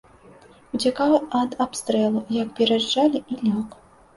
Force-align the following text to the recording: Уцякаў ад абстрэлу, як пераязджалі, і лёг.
Уцякаў 0.77 1.13
ад 1.41 1.53
абстрэлу, 1.65 2.25
як 2.41 2.47
пераязджалі, 2.59 3.25
і 3.37 3.39
лёг. 3.47 3.81